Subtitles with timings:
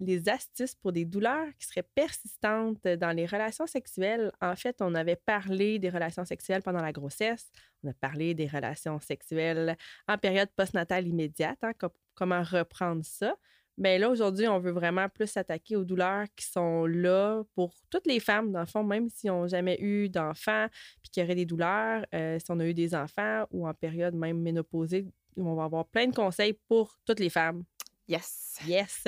[0.00, 4.32] les astuces pour des douleurs qui seraient persistantes dans les relations sexuelles.
[4.40, 7.50] En fait, on avait parlé des relations sexuelles pendant la grossesse.
[7.82, 9.76] On a parlé des relations sexuelles
[10.08, 13.36] en période postnatale immédiate, hein, com- comment reprendre ça.
[13.76, 18.06] Mais là, aujourd'hui, on veut vraiment plus s'attaquer aux douleurs qui sont là pour toutes
[18.06, 20.68] les femmes, dans le fond, même si on n'a jamais eu d'enfants,
[21.02, 23.74] puis qu'il y aurait des douleurs, euh, si on a eu des enfants ou en
[23.74, 27.64] période même ménopausée, on va avoir plein de conseils pour toutes les femmes.
[28.08, 28.58] Yes.
[28.66, 29.04] Yes!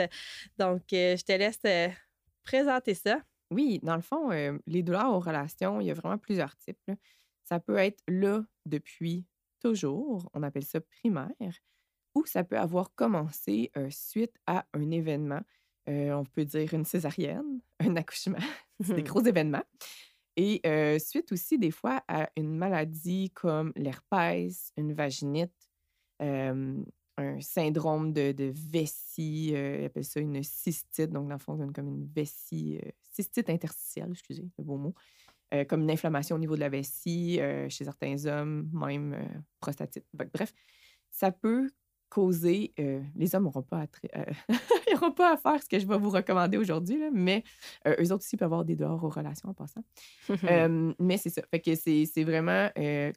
[0.58, 1.88] Donc, euh, je te laisse euh,
[2.42, 3.20] présenter ça.
[3.50, 6.78] Oui, dans le fond, euh, les douleurs aux relations, il y a vraiment plusieurs types.
[6.88, 6.94] là.
[7.44, 9.24] Ça peut être là depuis
[9.60, 11.30] toujours, on appelle ça primaire,
[12.14, 15.42] ou ça peut avoir commencé euh, suite à un événement.
[15.88, 18.38] Euh, on peut dire une césarienne, un accouchement,
[18.80, 19.64] c'est des gros événements.
[20.38, 20.60] Et
[20.98, 25.70] suite aussi, des fois, à une maladie comme l'herpès, une vaginite,
[27.18, 31.56] un syndrome de, de vessie, euh, ils appellent ça une cystite, donc dans le fond,
[31.72, 34.94] comme une vessie, euh, cystite interstitielle, excusez, le beau mot,
[35.54, 39.16] euh, comme une inflammation au niveau de la vessie, euh, chez certains hommes, même
[39.60, 40.04] prostatite.
[40.12, 40.52] Bref,
[41.10, 41.70] ça peut
[42.08, 42.72] causer,
[43.16, 43.86] les hommes n'auront pas, à
[44.48, 44.48] ils
[45.16, 47.42] pas à faire ce que je vais vous recommander aujourd'hui, mais
[47.84, 49.82] eux autres aussi peuvent avoir des douleurs aux relations en passant.
[51.00, 51.42] Mais c'est ça.
[51.50, 52.70] Fait que c'est vraiment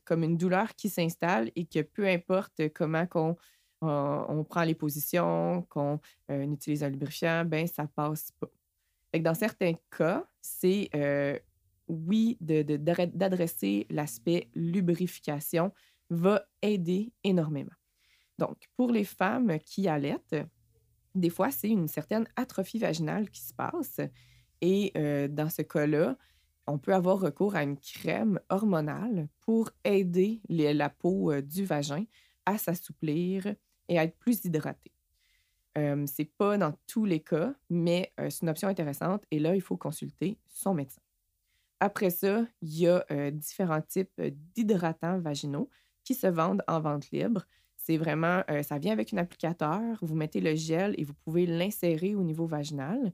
[0.05, 3.37] comme une douleur qui s'installe et que peu importe comment qu'on
[3.81, 5.99] on, prend les positions, qu'on
[6.31, 8.49] euh, utilise un lubrifiant, ben ça passe pas.
[9.13, 11.37] Que dans certains cas, c'est euh,
[11.87, 15.73] oui de- de- d'adresser l'aspect lubrification
[16.09, 17.71] va aider énormément.
[18.37, 20.35] Donc, pour les femmes qui allaitent,
[21.15, 23.99] des fois, c'est une certaine atrophie vaginale qui se passe.
[24.61, 26.17] Et euh, dans ce cas-là,
[26.67, 32.05] on peut avoir recours à une crème hormonale pour aider la peau du vagin
[32.45, 33.55] à s'assouplir
[33.89, 34.93] et être plus hydratée.
[35.77, 39.55] Euh, c'est pas dans tous les cas, mais euh, c'est une option intéressante et là,
[39.55, 41.01] il faut consulter son médecin.
[41.79, 45.69] Après ça, il y a euh, différents types euh, d'hydratants vaginaux
[46.03, 47.45] qui se vendent en vente libre.
[47.77, 49.97] C'est vraiment, ça vient avec un applicateur.
[50.01, 53.13] Vous mettez le gel et vous pouvez l'insérer au niveau vaginal.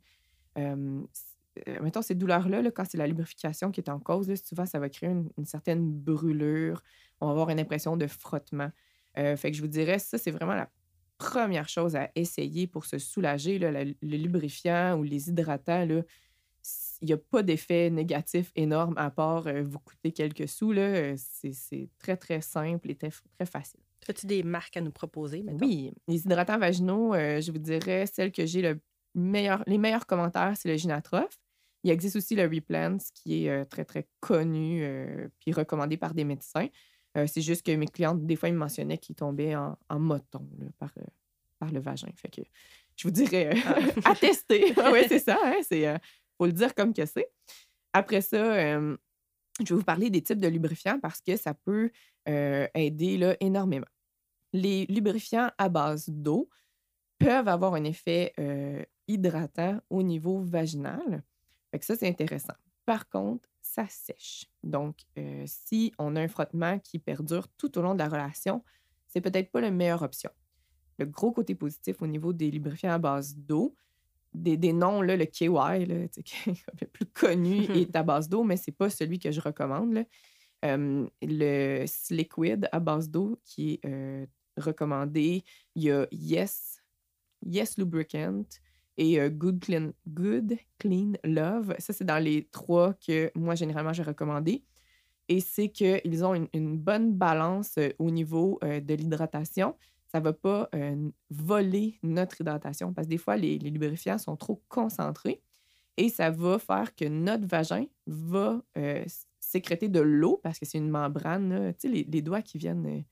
[1.81, 4.79] Mettons, ces douleurs-là, là, quand c'est la lubrification qui est en cause, là, souvent, ça
[4.79, 6.83] va créer une certaine brûlure.
[7.21, 8.69] On va avoir une impression de frottement.
[9.17, 10.69] Euh, fait que je vous dirais, ça, c'est vraiment la
[11.17, 13.57] première chose à essayer pour se soulager.
[13.59, 16.01] là, la- le lubrifiant ou les hydratants, là,
[17.01, 20.71] il n'y a pas d'effet négatif énorme à part euh, vous coûter quelques sous.
[20.71, 20.81] là.
[20.81, 23.79] Euh, C'est c'est très, très simple et très, très facile.
[24.07, 25.67] As-tu des marques à nous proposer maintenant?
[25.67, 28.79] Oui, les hydratants vaginaux, euh, je vous dirais, celle que j'ai le
[29.15, 31.37] meilleur, les meilleurs commentaires, c'est le Ginatroph.
[31.83, 36.13] Il existe aussi le Replants, qui est euh, très, très connu euh, puis recommandé par
[36.13, 36.67] des médecins.
[37.17, 39.99] Euh, c'est juste que mes clientes, des fois, ils me mentionnaient qu'ils tombaient en, en
[39.99, 41.05] moton là, par, euh,
[41.59, 42.09] par le vagin.
[42.15, 42.41] Fait que
[42.95, 44.73] je vous dirais euh, à tester.
[44.91, 45.37] oui, c'est ça.
[45.43, 45.97] Hein, c'est, euh,
[46.37, 47.29] faut le dire comme que c'est.
[47.93, 48.37] Après ça,
[49.59, 51.89] je vais vous parler des types de lubrifiants parce que ça peut
[52.27, 53.87] euh, aider là, énormément.
[54.51, 56.49] Les lubrifiants à base d'eau
[57.19, 61.23] peuvent avoir un effet euh, hydratant au niveau vaginal.
[61.71, 62.53] Fait que ça, c'est intéressant.
[62.85, 64.45] Par contre, ça sèche.
[64.63, 68.63] Donc, euh, si on a un frottement qui perdure tout au long de la relation,
[69.07, 70.29] c'est peut-être pas la meilleure option.
[70.97, 73.75] Le gros côté positif au niveau des lubrifiants à base d'eau,
[74.33, 78.29] des, des noms, là, le KY, là, qui est peu plus connu, est à base
[78.29, 79.93] d'eau, mais c'est pas celui que je recommande.
[79.93, 80.03] là.
[80.63, 84.25] Euh, le Sliquid à base d'eau qui est euh,
[84.57, 85.43] recommandé.
[85.75, 86.81] Il y a Yes,
[87.45, 88.45] Yes Lubricant
[88.97, 91.75] et Good, Clean, Good Clean Love.
[91.79, 94.63] Ça, c'est dans les trois que moi, généralement, j'ai recommandé.
[95.27, 99.75] Et c'est qu'ils ont une, bonne balance au niveau de l'hydratation.
[100.07, 100.69] Ça ne va pas
[101.29, 105.41] voler notre hydratation parce que des fois, les, lubrifiants sont trop concentrés
[105.97, 108.61] et ça va faire que notre vagin va
[109.39, 111.73] sécréter de l'eau parce que c'est une membrane.
[111.79, 113.03] Tu sais, les, doigts qui viennent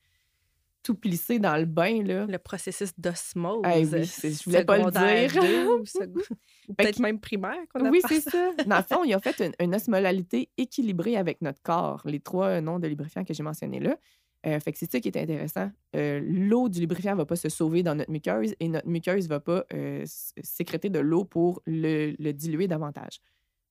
[0.84, 2.04] tout plisser dans le bain.
[2.04, 2.26] Là.
[2.26, 3.62] Le processus d'osmose.
[3.64, 6.20] Oui, je voulais pas le dire.
[6.78, 8.52] Peut-être même primaire qu'on a Oui, c'est ça.
[8.66, 12.02] Dans le fond, ils ont fait une, une osmolalité équilibrée avec notre corps.
[12.06, 13.98] Les trois noms de lubrifiants que j'ai mentionnés là.
[14.46, 15.70] Euh, fait que c'est ça qui est intéressant.
[15.96, 19.24] Euh, l'eau du lubrifiant ne va pas se sauver dans notre muqueuse et notre muqueuse
[19.24, 20.04] ne va pas euh,
[20.42, 23.20] sécréter de l'eau pour le, le, diluer davantage.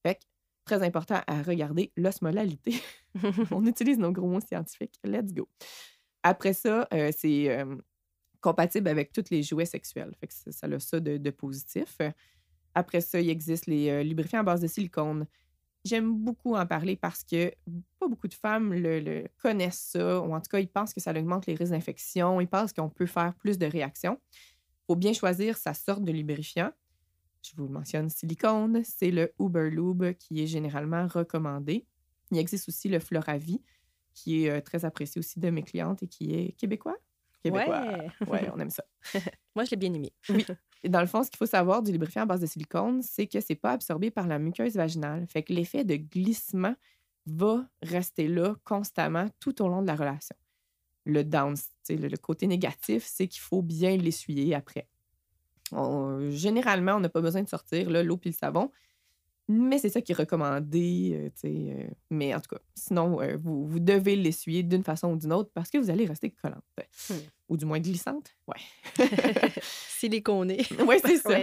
[0.03, 0.21] Fait que,
[0.65, 2.75] très important à regarder, l'osmolalité.
[3.51, 4.99] On utilise nos gros mots scientifiques.
[5.03, 5.47] Let's go.
[6.23, 7.65] Après ça, c'est
[8.41, 10.15] compatible avec tous les jouets sexuels.
[10.29, 11.97] Ça, a ça de, positif.
[12.73, 15.27] Après ça, il existe les lubrifiants à base de silicone
[15.83, 17.53] j'aime beaucoup en parler parce que
[17.99, 21.11] pas beaucoup de femmes le, connaissent ça, ou en tout cas, ils pensent que ça
[21.11, 24.19] augmente les risques d'infection, ils pensent qu'on peut faire plus de réactions.
[24.33, 26.71] Il faut bien choisir sa sorte de lubrifiant.
[27.41, 31.85] Je vous mentionne, silicone, c'est le Uber Lube qui est généralement recommandé.
[32.31, 33.61] Il existe aussi le Floravi,
[34.13, 36.97] qui est euh, très apprécié aussi de mes clientes et qui est québécois.
[37.43, 37.83] Québécois.
[38.27, 38.83] Ouais, on aime ça.
[39.55, 40.13] Moi, je l'ai bien aimé.
[40.29, 40.45] oui.
[40.85, 43.25] Et dans le fond, ce qu'il faut savoir du lubrifiant à base de silicone, c'est
[43.25, 45.25] que c'est pas absorbé par la muqueuse vaginale.
[45.29, 46.75] Fait que l'effet de glissement
[47.25, 50.35] va rester là constamment tout au long de la relation.
[51.05, 51.55] Le down,
[51.87, 54.89] le, le côté négatif, c'est qu'il faut bien l'essuyer après.
[56.31, 58.69] généralement, on n'a pas besoin de sortir l'eau puis le savon.
[59.49, 61.31] Mais c'est ça qui est recommandé.
[61.45, 65.17] Euh, euh, mais en tout cas, sinon, euh, vous, vous, devez l'essuyer d'une façon ou
[65.17, 66.63] d'une autre parce que vous allez rester collante.
[67.09, 67.15] Hmm.
[67.49, 68.31] Ou du moins glissante.
[68.47, 68.55] Ouais.
[69.61, 70.65] Siliconée.
[70.87, 71.39] oui, c'est ça.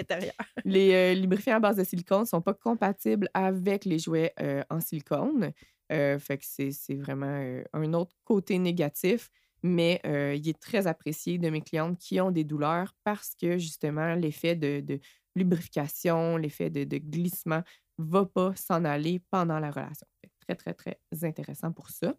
[0.64, 4.34] Les lubrifiants à base de silicone ne sont pas compatibles avec les jouets
[4.70, 5.52] en silicone.
[5.90, 9.30] fait que c'est vraiment un autre côté négatif.
[9.62, 14.14] Mais il est très apprécié de mes clientes qui ont des douleurs parce que justement,
[14.14, 15.00] l'effet de, de
[15.34, 17.62] lubrification, l'effet de, de glissement
[18.00, 20.06] va pas s'en aller pendant la relation.
[20.40, 22.14] Très, très, très intéressant pour ça.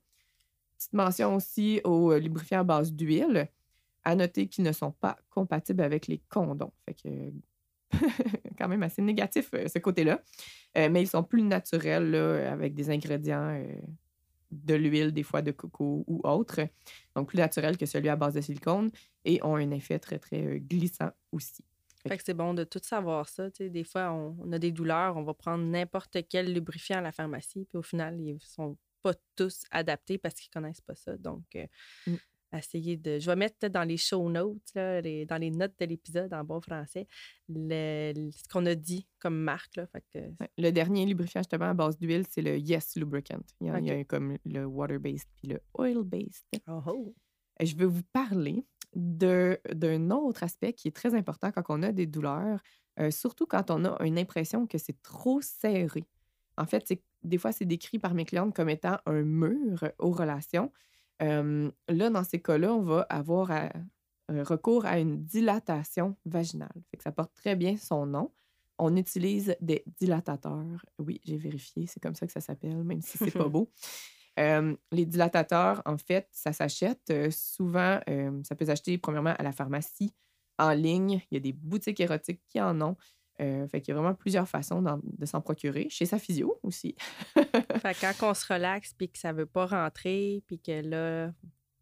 [0.77, 3.49] Petite mention aussi aux euh, lubrifiants à base d'huile.
[4.03, 6.73] À noter qu'ils ne sont pas compatibles avec les condoms.
[6.85, 7.31] Fait que
[8.57, 10.21] quand même assez négatif euh, ce côté-là.
[10.77, 13.63] Euh, mais ils sont plus naturels avec des ingrédients
[14.49, 16.61] de l'huile, des fois de coco ou autre.
[17.15, 18.89] Donc plus naturels que celui à base de silicone
[19.25, 21.63] et ont un effet très, très glissant aussi.
[22.07, 23.49] Fait que c'est bon de tout savoir ça.
[23.59, 27.65] Des fois, on, a des douleurs, on va prendre n'importe quel lubrifiant à la pharmacie,
[27.69, 31.17] puis au final, ils sont pas tous adaptés parce qu'ils connaissent pas ça.
[31.17, 31.65] Donc, euh,
[32.07, 32.15] mmh.
[32.57, 33.19] essayer de.
[33.19, 36.61] Je vais mettre dans les show notes, là, dans les notes de l'épisode en bon
[36.61, 37.07] français,
[37.49, 39.75] ce qu'on a dit comme marque.
[39.75, 39.87] Là,
[40.57, 43.41] Le dernier lubrifiant, justement, à base d'huile, c'est le Yes Lubricant.
[43.59, 46.45] Il y, a, il y a comme le water-based puis le oil-based.
[46.67, 47.15] Oh, oh.
[47.59, 48.65] Je vais vous parler
[48.95, 52.59] d'un autre aspect qui est très important quand on a des douleurs,
[52.99, 56.05] euh, surtout quand on a une impression que c'est trop serré.
[56.57, 56.93] En fait,
[57.23, 60.71] des fois, c'est décrit par mes clientes comme étant un mur aux relations.
[61.19, 63.51] là, dans ces cas-là, on va avoir
[64.29, 66.81] recours à une dilatation vaginale.
[66.89, 68.31] Fait que ça porte très bien son nom.
[68.77, 70.85] On utilise des dilatateurs.
[70.97, 73.71] Oui, j'ai vérifié, c'est comme ça que ça s'appelle, même si c'est pas beau
[74.37, 77.13] les dilatateurs, en fait, ça s'achète.
[77.31, 77.99] souvent,
[78.43, 80.13] ça peut s'acheter premièrement à la pharmacie,
[80.57, 81.21] en ligne.
[81.31, 82.95] Il y a des boutiques érotiques qui en ont.
[83.37, 85.87] fait qu'il y a vraiment plusieurs façons de s'en procurer.
[85.89, 86.95] Chez sa physio aussi.
[87.35, 91.33] fait quand on se relaxe puis que ça veut pas rentrer, puis que là,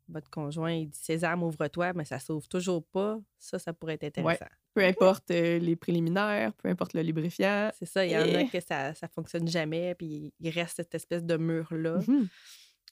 [0.09, 4.06] votre conjoint il dit Sésame, ouvre-toi, mais ça s'ouvre toujours pas, ça, ça pourrait être
[4.06, 4.45] intéressant.
[4.73, 7.71] Peu importe les préliminaires, peu importe le lubrifiant.
[7.77, 10.95] C'est ça, il y en a que ça ne fonctionne jamais, puis il reste cette
[10.95, 12.00] espèce de mur-là.
[12.07, 12.27] Mmh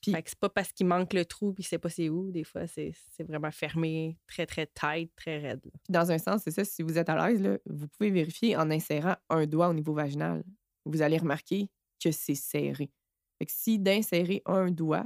[0.01, 0.13] puis...
[0.25, 2.31] c'est pas parce qu'il manque le trou puis c'est pas c'est où.
[2.31, 5.61] Des fois, c'est vraiment fermé, très, très tight, très raide.
[5.89, 6.63] Dans un sens, c'est ça.
[6.63, 10.43] Si vous êtes à l'aise, vous pouvez vérifier en insérant un doigt au niveau vaginal.
[10.85, 12.91] Vous allez remarquer que c'est serré.
[13.37, 15.05] Fait que si d'insérer un doigt,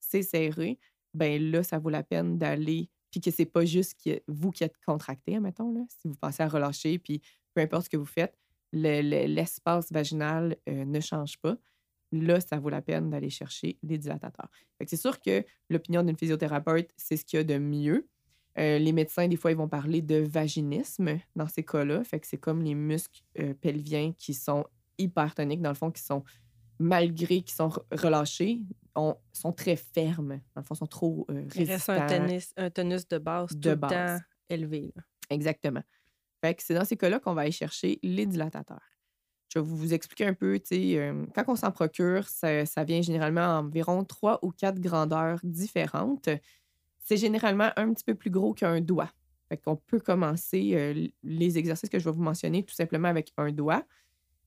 [0.00, 0.78] c'est serré,
[1.14, 3.94] ben là, ça vaut la peine d'aller puis que c'est pas juste
[4.26, 7.20] vous qui êtes contracté, mettons, là, si vous pensez à relâcher, puis
[7.54, 8.36] peu importe ce que vous faites,
[8.72, 11.56] l'espace vaginal euh, ne change pas.
[12.10, 14.48] Là, ça vaut la peine d'aller chercher les dilatateurs.
[14.86, 18.08] C'est sûr que l'opinion d'une physiothérapeute, c'est ce qu'il y a de mieux.
[18.58, 22.02] Euh, les médecins, des fois, ils vont parler de vaginisme dans ces cas-là.
[22.10, 24.64] Que c'est comme les muscles euh, pelviens qui sont
[24.98, 26.22] hypertoniques, dans le fond, qui sont
[26.82, 28.60] malgré qu'ils sont relâchés,
[29.32, 30.40] sont très fermes.
[30.54, 31.94] Dans le fond, sont trop euh, résistants.
[31.94, 34.92] Il reste un tonus, de base tout le temps élevé.
[35.30, 35.82] Exactement.
[36.42, 38.82] Fait que c'est dans ces cas-là qu'on va aller chercher les dilatateurs.
[39.48, 40.58] Je vais vous expliquer un peu.
[40.72, 46.28] Euh, quand on s'en procure, ça, vient généralement environ trois ou quatre grandeurs différentes.
[46.98, 49.10] C'est généralement un petit peu plus gros qu'un doigt.
[49.48, 53.32] Fait qu'on peut commencer euh, les exercices que je vais vous mentionner tout simplement avec
[53.36, 53.84] un doigt.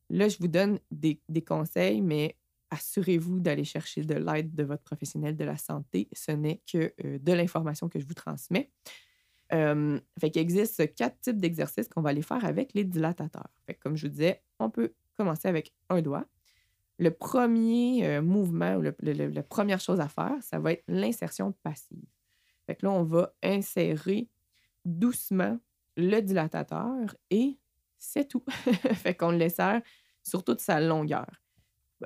[0.09, 2.37] Là, je vous donne des, conseils, mais
[2.69, 6.07] assurez-vous d'aller chercher de l'aide de votre professionnel de la santé.
[6.13, 8.71] Ce n'est que euh, de l'information que je vous transmets.
[9.53, 13.49] Euh, fait qu'il existe quatre types d'exercices qu'on va aller faire avec les dilatateurs.
[13.65, 16.25] Fait comme je vous disais, on peut commencer avec un doigt.
[16.97, 22.05] Le premier euh, mouvement ou la première chose à faire, ça va être l'insertion passive.
[22.65, 24.29] Fait que là, on va insérer
[24.85, 25.59] doucement
[25.97, 27.57] le dilatateur et
[27.97, 28.43] c'est tout.
[28.95, 29.81] fait qu'on le serre
[30.23, 31.29] sur toute sa longueur.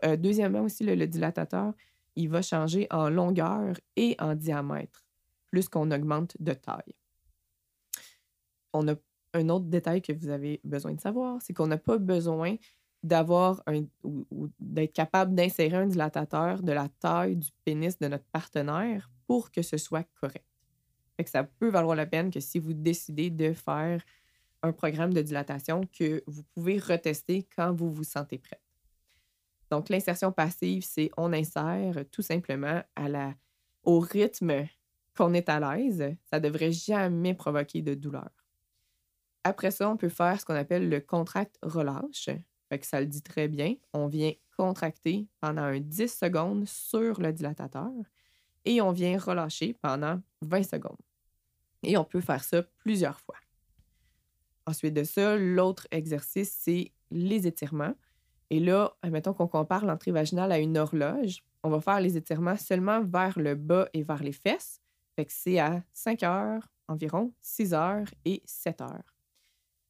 [0.06, 1.74] Euh, deuxièmement aussi, le, dilatateur,
[2.16, 5.06] il va changer en longueur et en diamètre,
[5.50, 6.96] plus qu'on augmente de taille.
[8.74, 8.96] On a
[9.34, 12.56] un autre détail que vous avez besoin de savoir, c'est qu'on n'a pas besoin
[13.02, 18.26] d'avoir un ou, d'être capable d'insérer un dilatateur de la taille du pénis de notre
[18.26, 20.46] partenaire pour que ce soit correct.
[21.16, 24.04] Fait que ça peut valoir la peine que si vous décidez de faire
[24.62, 28.62] un programme de dilatation que vous pouvez retester quand vous vous sentez prête.
[29.70, 33.34] Donc, l'insertion passive, c'est on insère tout simplement à la,
[33.84, 34.68] au rythme
[35.16, 36.16] qu'on est à l'aise.
[36.30, 38.30] Ça ne devrait jamais provoquer de douleur.
[39.44, 42.30] Après ça, on peut faire ce qu'on appelle le contract relâche.
[42.82, 43.76] Ça le dit très bien.
[43.94, 47.92] On vient contracter pendant un 10 secondes sur le dilatateur
[48.66, 50.98] et on vient relâcher pendant 20 secondes.
[51.84, 53.39] Et on peut faire ça plusieurs fois.
[54.70, 57.96] Ensuite de ça, l'autre exercice, c'est les étirements.
[58.52, 62.56] Et là, admettons qu'on compare l'entrée vaginale à une horloge, on va faire les étirements
[62.56, 64.80] seulement vers le bas et vers les fesses.
[65.16, 69.16] Fait que c'est à 5 heures environ, 6 heures et 7 heures.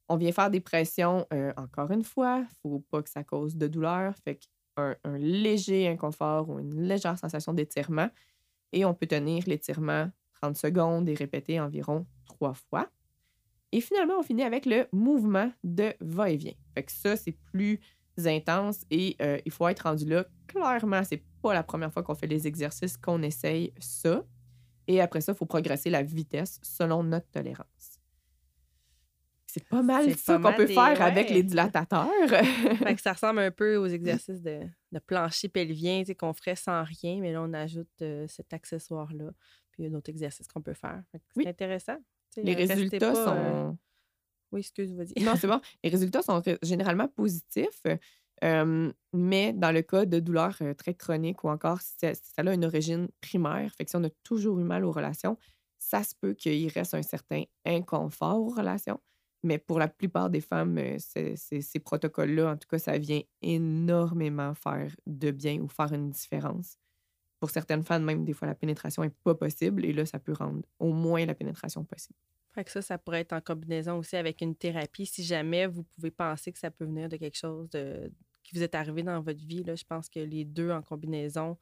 [0.08, 2.46] On vient faire des pressions euh, encore une fois.
[2.62, 4.16] Faut pas que ça cause de douleur.
[4.24, 8.08] Fait qu'un un léger inconfort ou une légère sensation d'étirement.
[8.72, 10.10] Et on peut tenir l'étirement
[10.42, 12.90] 30 secondes et répéter environ trois fois.
[13.72, 16.54] Et finalement, on finit avec le mouvement de va-et-vient.
[16.74, 17.80] Fait que ça, c'est plus
[18.26, 20.26] intense et euh, il faut être rendu là.
[20.48, 24.26] Clairement, c'est pas la première fois qu'on fait les exercices qu'on essaye ça.
[24.88, 28.00] Et après ça, il faut progresser la vitesse selon notre tolérance.
[29.46, 32.10] C'est pas mal ça qu'on peut faire avec les dilatateurs.
[32.28, 34.62] fait que ça ressemble un peu aux exercices de,
[34.92, 39.32] de plancher pelvien qu'on ferait sans rien, mais là, on ajoute euh, cet accessoire-là.
[39.72, 41.02] Puis il y a d'autres exercices qu'on peut faire.
[41.36, 41.98] C'est intéressant.
[42.38, 43.36] Les résultats sont.
[43.36, 43.72] Euh,
[44.52, 45.24] oui, excuse, vas-y.
[45.24, 45.62] non, c'est bon.
[45.84, 47.84] Les résultats sont généralement positifs,
[49.14, 52.66] mais dans le cas de douleurs euh, très chroniques ou encore si ça, a une
[52.66, 55.38] origine primaire, fait que si on a toujours eu mal aux relations,
[55.78, 59.00] ça se peut qu'il reste un certain inconfort aux relations.
[59.44, 64.54] Mais pour la plupart des femmes, euh, ces protocoles-là, en tout cas, ça vient énormément
[64.54, 66.78] faire de bien ou faire une différence.
[67.40, 70.34] Pour certaines femmes, même des fois, la pénétration n'est pas possible et là, ça peut
[70.34, 72.18] rendre au moins la pénétration possible.
[72.54, 75.84] Fait que ça, ça pourrait être en combinaison aussi avec une thérapie si jamais vous
[75.84, 77.70] pouvez penser que ça peut venir de quelque chose
[78.44, 79.64] qui vous est arrivé dans votre vie.
[79.64, 81.58] Là, je pense que les deux en combinaison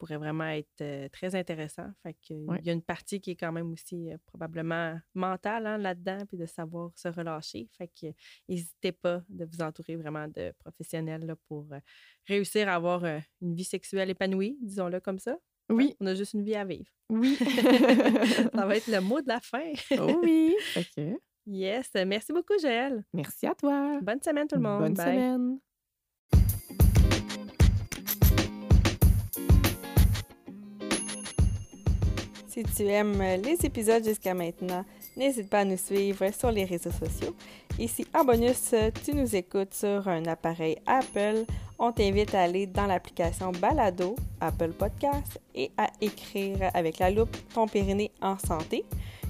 [0.00, 1.86] pourrait vraiment être euh, très intéressant.
[2.02, 5.66] Fait que, Il y a une partie qui est quand même aussi euh, probablement mentale
[5.66, 7.68] hein, là-dedans, puis de savoir se relâcher.
[7.76, 8.06] Fait que
[8.48, 11.78] n'hésitez pas de vous entourer vraiment de professionnels là, pour euh,
[12.26, 15.32] réussir à avoir une vie sexuelle épanouie, disons-le comme ça.
[15.32, 15.74] Hein?
[15.74, 15.94] Oui.
[16.00, 16.90] On a juste une vie à vivre.
[17.10, 17.36] Oui.
[18.54, 19.70] ça va être le mot de la fin.
[19.98, 20.56] oh oui.
[20.76, 21.04] OK.
[21.46, 21.90] Yes.
[22.06, 23.04] Merci beaucoup, Joël.
[23.12, 24.00] Merci à toi.
[24.02, 24.80] Bonne semaine, tout le monde.
[24.80, 25.60] Bonne semaine.
[32.60, 34.84] Si tu aimes les épisodes jusqu'à maintenant,
[35.16, 37.34] n'hésite pas à nous suivre sur les réseaux sociaux.
[37.78, 41.46] Si en bonus, tu nous écoutes sur un appareil Apple,
[41.78, 47.34] on t'invite à aller dans l'application Balado, Apple Podcast, et à écrire avec la loupe
[47.54, 48.84] ton périnée en santé.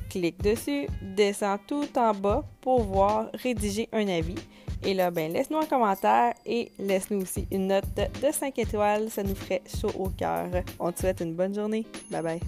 [0.08, 4.34] Clique dessus, descends tout en bas pour voir rédiger un avis.
[4.82, 9.08] Et là, ben, laisse-nous un commentaire et laisse-nous aussi une note de 5 étoiles.
[9.08, 10.48] Ça nous ferait chaud au cœur.
[10.80, 11.86] On te souhaite une bonne journée.
[12.10, 12.40] Bye bye.